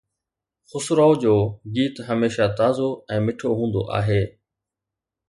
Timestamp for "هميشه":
2.07-2.45